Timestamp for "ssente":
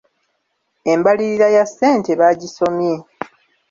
1.69-2.11